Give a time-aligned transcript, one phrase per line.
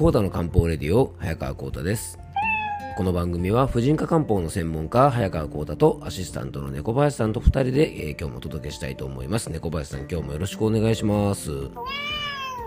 [0.00, 2.18] コーダの漢方レディオ早川コータです。
[2.96, 9.50] この番組は婦人科漢方の専門家早川コータとアシスタントの猫林さんと2人で、えー、今日もお届けしたいと思います。
[9.50, 11.50] 猫林さん今日もよろしくお願いします。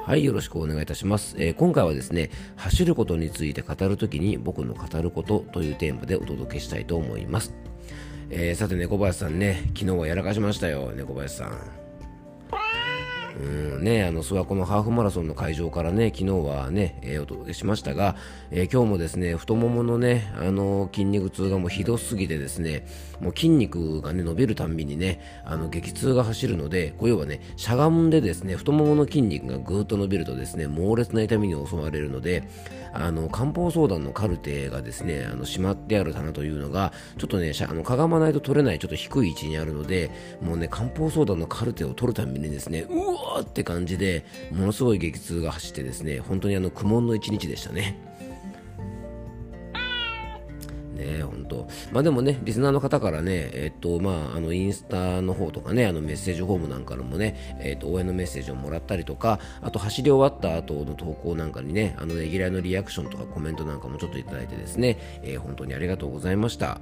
[0.05, 7.55] はいよろしくお願いいたします、えー、今回はですね走ることについて語るときに僕の語ることというテーマでお届けしたいと思います、
[8.29, 11.83] えー、さて猫林さんね昨日はやらかしましたよ猫林さん。
[13.39, 18.15] うんね、あの諏訪湖のハーフマラソンの会場からね昨日はね、えー、お届けしましたが、
[18.51, 22.85] えー、今日もですね太もものねあの筋肉痛がもうひどすぎてですね
[23.19, 32.43] もう筋肉がね伸びるたんびにねあの激痛が走るのでこう要はねしゃがんでですね太ももの筋肉がぐーっと伸びるとですね猛烈な痛みに襲われるので
[32.93, 48.13] あの漢方相談のカルテがですねあのしまってある棚というのがちょっとねしゃあのかがまないと取れないちょっと低い位置にあるのでもうね漢方相談のカルテを取るたびにですねうわーって感じでものすごい激痛が走ってですね本当にあの苦悶の一日でしたね。
[50.93, 51.67] ね、本当。
[51.91, 66.79] まあでもね、リスナーの方からね、えっと、まあ、あの、インスタの方とかね、あの、メッセージフォームなんかのもね、えっと、応援のメッセージをもらったりとか、あと、走り終わった後の投稿なんかにね、あの、ねぎらいのリアクションとかコメントなんかもちょっといただいてですね、えー、本当にありがとうございました。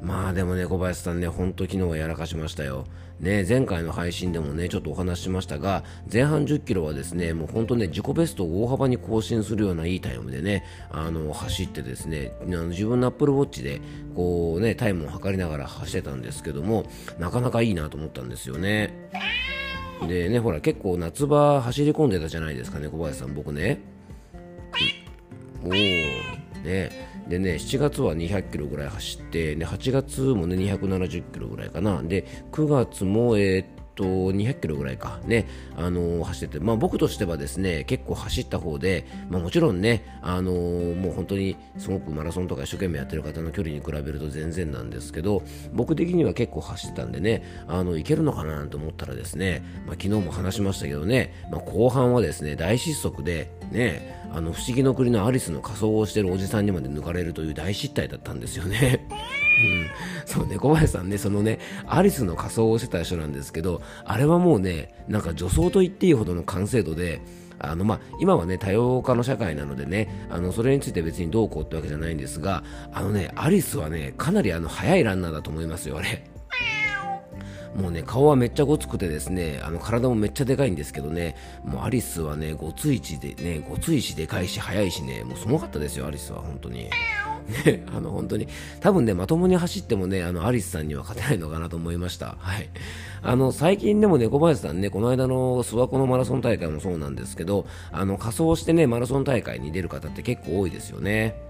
[0.00, 2.84] まあでもね、小林さんね、ほんと昨日はやらかしましたよ。
[3.20, 5.82] ね、前回の配信でもね、ちょっとお話ししましたが、
[6.12, 13.80] 前半10キロはですね、もう本当ね、自己ベストを大幅に更新するようないいタイムでね、あの、走ってですね、あの自分のアップルウォッチで、
[14.14, 16.84] こうね、タイムを測りながら走ってたんですけども、
[17.18, 19.10] なかなかいいなと思ったんですよね。
[20.06, 23.80] でね、ほら、結構夏場走り込んでたじゃないですかね、小林さん、僕ね。
[25.64, 26.38] おー。
[26.64, 26.90] ね、
[27.28, 32.02] でね、7月は200キロぐらい走って、で8月もね、270キロぐらいかな。
[32.02, 45.42] で、9月も、えー、っと、200キロぐらいか、ね、あのー、走ってて、まあ僕としてはですね、結構走った方で、まあもちろんね、あのー、もう本当にすごくマラソンとか一生懸命やってる方の距離に比べると全然なんですけど、
[45.72, 59.06] 僕的には結構走ってたんでね、あの、いけるのかなと思ったらですね、まあ昨日も話しましたけどね、まあ後半はですね、大失速で、ね、あの不思議の国のアリスの仮装をしてるおじさんにまで抜かれるという大失態だったんですよね。
[59.60, 59.90] うん、
[60.26, 67.20] そう猫林さんね、そのね、アリスの仮装をしてた人なんですけど、あれはもうね、なんか女装と言っていいほどの完成度で、
[67.60, 76.24] あのまあ、今はね多様化の社会なのでねあのそれについて別にどうこうってわけじゃないんですがあのねアリスはねかなりあの早いランナーだと思いますよあれ。
[77.76, 86.90] もうね、顔はめっちゃごつくてですね、あの体もめっちゃでかいんですけどね、もうアリスはね、ごついしでね、ごついしでかいし速いしね、もうすごかったですよ、アリスは本当に。
[87.64, 88.46] ね、あの本当に、
[88.80, 92.36] 多分ね、まともに走ってもね、あのアリスさんには勝てないのかなと思いました。
[92.38, 92.68] はい。
[93.22, 101.47] あの、最近でも猫林さんね、この間の諏訪湖のマラソン大会もそうなんですけど、あの、仮装してね、マラソン大会に出る方って結構多いですよね。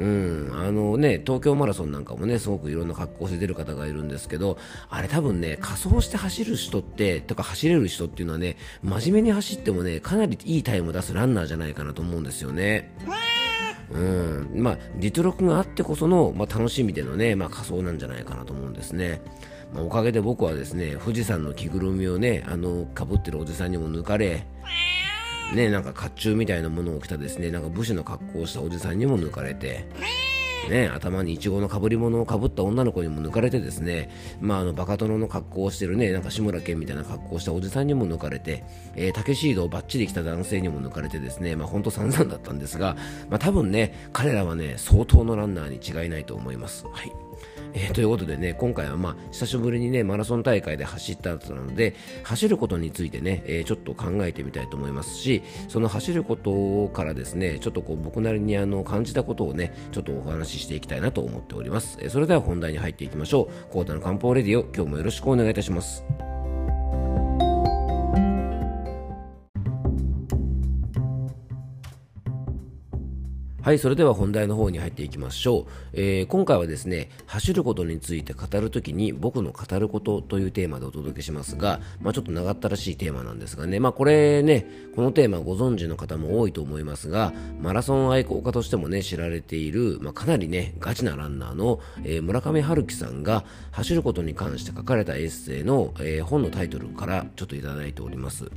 [0.00, 4.56] うん、あのね、東京マラソンなんかもね、すごくいろんな格好して出る方がいるんですけど、
[4.88, 12.96] あれ多分ね、仮装して走る人って、とか走れる人っていうのはね、真面目に走ってもね、かなりいいタイムを出すランナーじゃないかなと思うんですよね。
[13.92, 19.20] うん、まあ、実力があってこその、まあ、楽しみでのね、まあ、仮装なんじゃないかなと思うんですね。
[19.74, 24.46] まあ、おかげで僕はですね、富士山の着ぐるみをね、あの、かぶってるおじさんにも抜かれ、
[25.54, 29.86] ね、なんか甲冑みたいなものを着たですね、なんか武士の格好をしたおじさんにも抜かれて、
[30.68, 34.10] ね、頭にイチゴのかぶり物をかぶった女の子にも抜かれてですね、
[34.40, 42.96] まあ、あのバカ殿の格好をしてるね、なんか志村けんみたいな格好をしたおじさんにも抜かれて、えー、タケシードをバッチリ着た男性にも抜かれてですね、まあ、ほんと散々だったんですが、
[43.28, 46.86] まあ、多分ね、彼らはね、相当のランナーに違いないと思います。
[46.92, 47.29] はい。
[47.72, 61.98] えー、ということでね、今回はまあ、久しぶりにね、マラソン大会で走った後なので、走ることについてね、えー、ちょっと考えてみたいと思いますし、その走ることからですね、ちょっとこう、僕なりにあの、感じたことをね、ちょっとお話ししていきたいなと思っております。
[62.00, 63.72] えー、それでは本題に入っていきましょう。
[63.72, 66.29] コータの漢方レディオ、今日もよろしくお願いいたします。
[73.70, 75.66] はい、それでは本題の方に入っていきましょう。
[75.92, 98.50] えー、今回はですね、走ることについて語るときに僕の語ることというテーマでお届けしますが、まあ、ちょっと長ったらしいテーマなんですがね、まあ、これね、このテーマご存知の方も多いと思いますが、マラソン愛好家としてもね、知られている、まあ、かなりね、ガチなランナーの、えー、村上春樹さんが走ることに関して書かれたエッセイの、えー、本のタイトルからちょっといただいております。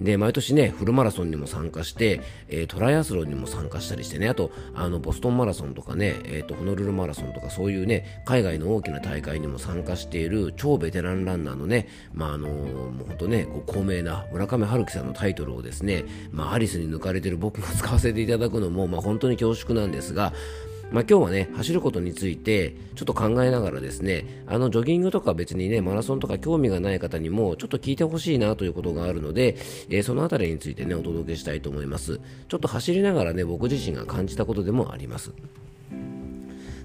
[0.00, 12.50] で毎年ねフルマラソンにも参加して、えー、トライアスロンにも参加したりしてねあとあのボストンマラソンとかね、えーと、ホノルルマラソンとかそういうね海外の大きな大会にも参加している超ベテランランナーのねまああのー、
[12.90, 20.32] もう本当ねこう高名な村上春樹さんのタイトルをですねまあアリスに抜かれてる僕が使わせていただくのもまあ本当に恐縮なんですが
[20.92, 29.56] まあ、今日はね、走ることについてちょっと考えながらですね、あのジョギングとか別にね、マラソンとか興味がない方にもちょっと聞いてほしいなということがあるので、
[29.88, 32.20] えー、そのあたりについてね、お届けしたいと思います。
[32.48, 35.32] ちょっと走りながらね、僕自身が感じたことでもあります。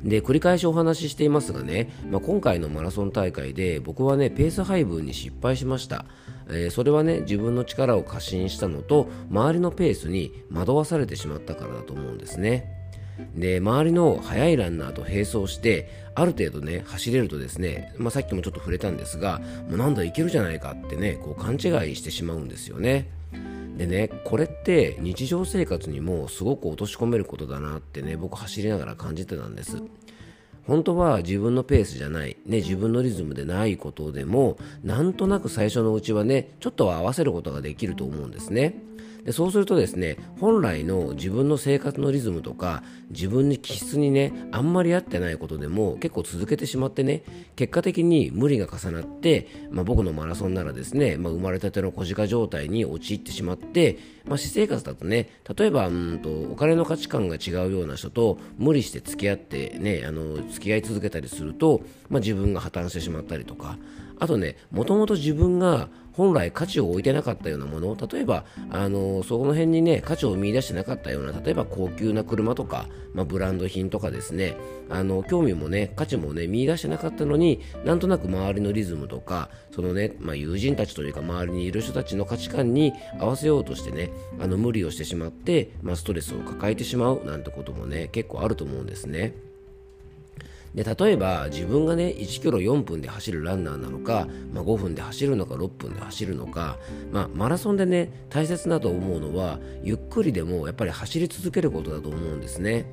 [0.03, 6.05] で繰り返しお話ししていますがね、まあ、今回のマラソン大会で僕はねペース配分に失敗しました、
[6.47, 12.84] えー、それはね自分の力を過信したのと周りのペースに惑わされてしまったからだと思うんですね
[13.35, 19.39] で周りの速いランナーと並走してある程度ね走れるとですね、まあ、さっきもちょっと触れたんですが
[19.69, 23.09] もうなんだいけるじゃないかってねこう勘違いしてしまうんですよね。
[23.77, 29.81] でねこれって日常生活にもすごく落とし込めることだなってね僕走りながら感じてたんです。
[30.65, 38.81] 本当は自分のペースじゃない、ね、自分のリズムでないことでもなんとなく最初のうちはねちょっとは合わせることができると思うんですね。
[39.25, 47.23] でそうするとですね本来の自分の生活のリズムとか自分に気質にねあんまり合ってないことでも結構続けてしまってね
[47.55, 63.79] 結果的に無理が重なって、まあ、僕のマラソンならですね、まあ、生まれたての小鹿状態に陥ってしまって、まあ、私生活だとね例えばうんとお金の価値観が違うような人と無理して付き合ってねあの付き合い続けたりすると、まあ、自分が破綻してしまったりとか
[64.19, 74.55] あとねもともと自分が本来価値を置いてなかったようなもの例えばあのその辺にね価値を見出してなかったような例えば高級な車とか、まあ、ブランド品とかですね
[74.89, 89.33] あの興味もね価値もね見出してなかったのになんとなく周りのリズムとかそのね、まあ、友人たちというか周りにいる人たちの価値観に合わせようとしてねあの無理をしてしまって、まあ、ストレスを抱えてしまうなんてこともね結構あると思うんですね。
[90.75, 96.77] で例えば自分がね1キロ4分で走るランナーなのか、まあ、5分で走るのか6分で走るのか、
[97.11, 102.85] まあ、マラソンでね大切だと思うのはゆっくりでもやっぱり走り続けることだと思うんですね。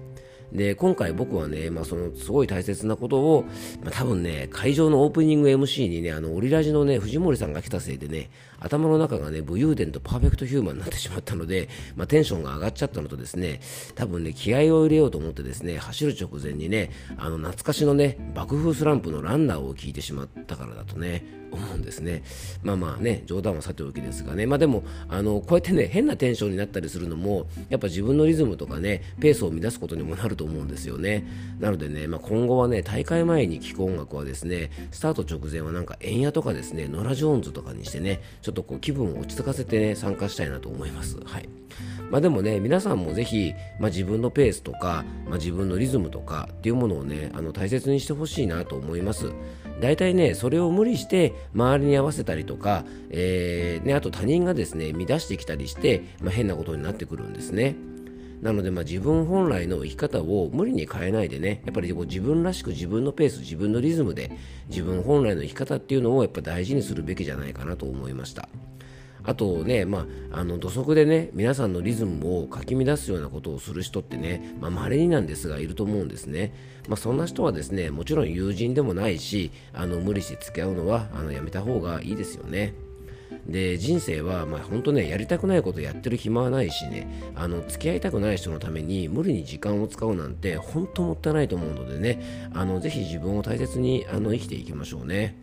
[0.53, 3.45] で今回僕はね、まあ、そのすごい大切なことを、
[3.83, 8.31] まあ、多分ね会場のオープニング MC にねあのオリラジのね藤森さんが来たせいでね
[8.63, 13.61] 頭の中がね、武勇伝とパーフェクトヒューマンになってしまったので、まあ、テンションが上がっちゃったのとですね、
[13.95, 22.23] 多分ね、気合を入れようと思ってですね、走る直前にね、あの、懐かしのね、爆風スランプのランナーを聞いてしまったからだとね、思うんですね。
[22.63, 31.27] まあまあね、冗談はさておきですがね、まあでも、あの、こうやってね、変なテンションになったりするのも、やっぱ自分のリズムとかね、ペースを乱すことにもなると思うんですよね。
[31.61, 41.19] なのでね、まあ、今後はね、大会前に聴く音楽はですね、スタート直前はなんか、円屋とかですね、ノラ・ジョーンズとかにしてね、ちょっとこう気分を落ち着かせてね、参加したいなと思います。
[41.25, 41.49] はい。
[42.11, 49.33] まあ、でもね、皆さんもぜひ、まあ、自分のペースとか、まあ、自分のリズムとかっていうものをね、あの大切にしてほしいなと思います。
[49.81, 57.77] 大体ね、それを無理して周りに合わせたりとか、えー、ね、あと他人がですね、乱してきたりして、まあ、変なことになってくるんですね。
[58.43, 64.33] なので、まあ、自分本来の生き方を無理に変えないでね、やっぱり自分らしく自分のペース、自分のリズムで
[64.69, 68.49] 自分本来の生き方っていうのをやっぱ大事にするべきじゃないかなと思いました。
[69.25, 76.53] あとね、まあ、あの土足でね、皆さんのリズムをかき乱すようなことをする人ってね、まあ、稀になんですが、いると思うんですね。
[76.89, 82.75] まあ、そんな人はですね、もちろん友人でもないし、あの無理して付き合うのはあのやめた方がいいですよね。
[83.47, 95.37] で人生は、まあ、本当ねやりたくないことやってる暇はないしねあの付き合いたくない人のために無理に時間を使うなんて本当もったいないと思うのでねあのぜひ自分を大切にあの生きていきましょうね。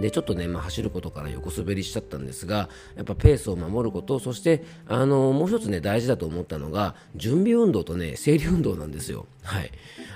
[0.00, 9.26] でちょっとね、まあ、走ることから横滑りしちゃったんですがやっぱペースを守ることそしてあのもう一つね大事だと思ったのが準備運動とね整理運動なんですよ。
[9.48, 9.70] はい、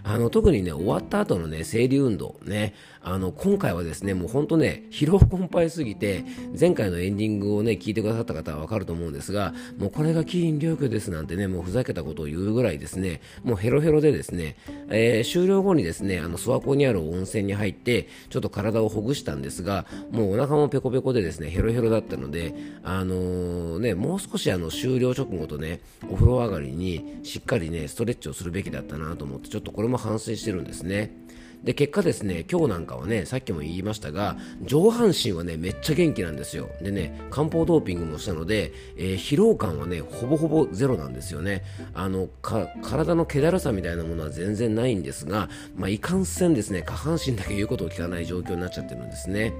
[0.04, 2.74] あの特にね終わった後のね整理運動ね。
[3.04, 6.24] あの今回はですねもう本当ね疲労困憊すぎて
[6.58, 13.20] 前回のエンディングをね聞いてくださった方はわかると思うんですがもうこれがキリン領域ですなんてねもうふざけたことを言うぐらいですね。
[13.42, 14.56] もうヘロヘロでですね、
[14.88, 31.16] えー、終了後にですねあの諏訪湖にある温泉に入ってちょっと体をほぐしたんですがもうお腹もペコペコでですねヘロヘロだったのであのー、ねもう少しあの終了直後とねお風呂上がりにしっかりねストレッチをするべきだったなとと思ってちょっとこれも反省してるんですね。
[31.62, 36.68] で、結果ですね、今日なんかはね、さっきも言いましたが、上半身はね、めっちゃ元気なんですよ。
[36.82, 41.62] でね、漢方ドーピングもしたので、えー、疲労感はね、ほぼほぼゼロなんですよね。
[41.94, 49.52] あの、体の気だるさみたいなものは全然ないんですが、まあ、いかんせんですね、下半身だけ言うことを聞かない状況になっちゃってるんですね。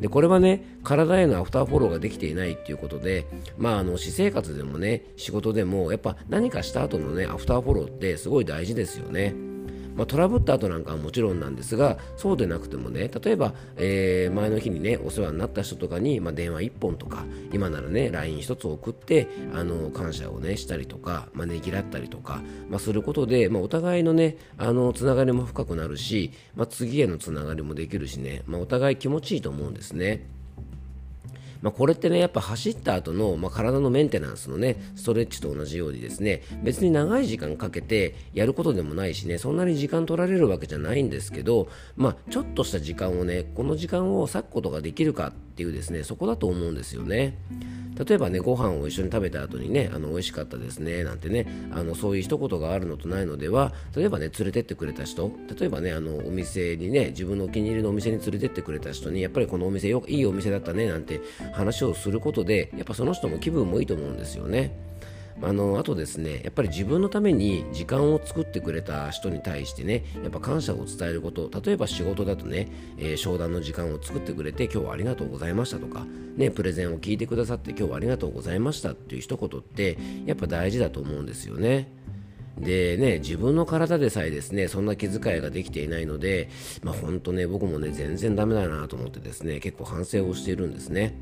[0.00, 9.55] でこれはね体へのアフターフォローができていないっていうことで、まあ、あの私生活でもね仕事でもやっぱ何かした後のねアフターフォローってすごい大事ですよね。
[9.96, 30.35] まあ、トラブった後なんかはもちろんなんですがそうでなくてもね例えば、えー、前の日にねお世話になった人とかに、まあ、電話1本とか今ならね LINE1 つ送ってあの感謝をねしたりとか、まあ、ねぎらったりとか、まあ、することで、まあ、お互いのねあのつながりも深くなるし、まあ、次へのつながりもできるしね、まあ、お互い気持ちいいと思うんですね。
[31.66, 47.38] まあ、これってねやっぱ走った後の、まあ、体のメンテナンスのねストレッチと同じようにですね別に長い時間かけてやることでもないしねそんなに時間取られるわけじゃないんですけど、まあ、ちょっとした時間をねこの時間を割くことができるかっていうですねそこだと思うんですよね。
[47.98, 61.22] 例えばねご飯を一緒に食べた後にねあの美味しかったですねなんてねあのそういう一言があるのとないのでは例えばね連れてってくれた人例えばねあのお店にね自分のお気に入りのお店に連れてってくれた人にやっぱりこのお店よいいお店だったねなんて
[61.54, 64.76] 話をすることでやっぱその人も気分もいいと思うんですよね。
[65.42, 81.88] あのあとですねやっぱり自分のために時間を作ってくれた人に対してねやっぱ感謝を伝えること例えば仕事だとね、えー、商談の時間を作ってくれて今日はありがとうございましたとか、ね、プレゼンを聞いてくださって今日はありがとうございましたっていう一言ってやっぱ大事だと思うんですよね。
[82.58, 86.48] でね、自分の体でさえですね、そんな気遣いができていないので、
[86.82, 91.14] まあ本当ね、僕もね、全然ダメだなと思ってですね、結構反省をしているんですね。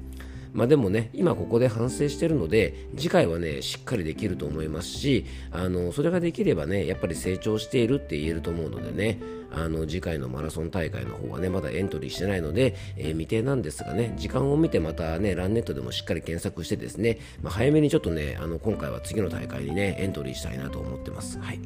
[0.55, 9.19] まあ、でもね、今ここで反省してるので、次回はね、しっかりできると思いますし、あのそれができればね、やっぱり成長しているって言えると思うのでね、
[9.51, 21.39] あの次回のマラソン大会の方はね、まだエントリーしてないので、えー、未定なんですがね、時間を見てまたね、ランネットでもしっかり検索してですね、まあ、早めにちょっとね、あの今回は次の大会にね、エントリーしたいなと思ってます。
[21.41, 21.59] はい。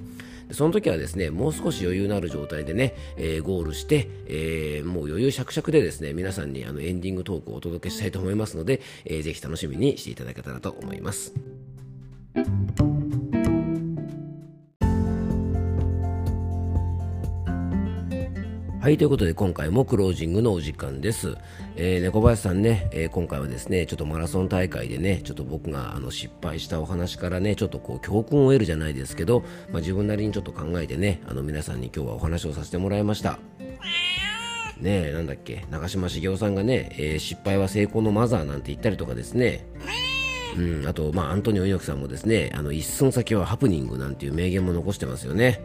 [0.52, 11.34] その時はですね、もう少し余裕のある状態でね、えー、ゴールして、えー、もう余裕しゃくしゃくでですね、皆さんにあのエンディングトークをお届けしたいと思いますので、えー、ぜひ楽しみにしていただけたらと思います。
[18.88, 21.36] はい、ということで今回もクロージングのお時間です。
[21.76, 33.38] えー、猫林さんね、えー、今回はですね、ちょっとマラソン大会でね、ちょっと僕があの失敗したお話からね、ちょっとこう教訓を得るじゃないですけど、まあ、自分なりにちょっと考えてね、あの皆さんに今日はお話をさせてもらいました。
[34.80, 39.66] ねえ、なんだっけ、長嶋茂雄さんがね、えー、失敗は成功のマザーなんて言ったりとかですね、
[40.56, 45.60] うん、あと、まあ、アントニオ猪木さんもですね、あの一寸先はハプニングなんていう名言も残してますよね。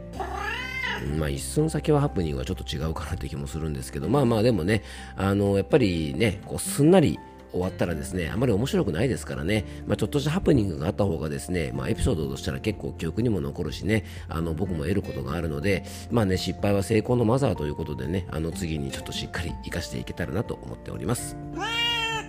[1.17, 4.83] まあ、一寸先はハプニングはちょっと違うかなって気もするんですけど、まあまあでもね、
[5.15, 7.19] あのやっぱりね、こうすんなり
[7.51, 21.37] 終わったらですね、あまり面白くないですからね、まあ、ちょっとしたハプニングがあった方がですね、まあ、エピソードとしたら結構記憶にも残るしね、あの僕も得ることがあるので、まあね、失敗は成功のマザーということでね、あの次にちょっとしっかり活かしていけたらなと思っております。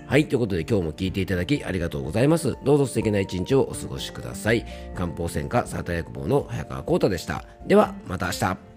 [0.06, 2.56] はい、ということで今日も聞いていただきありがとうございます。
[2.62, 4.64] どうぞ素敵な一日をお過ごしください。
[4.94, 7.44] 漢方専科サーター薬房の早川幸太でした。
[7.66, 8.73] では、また明日。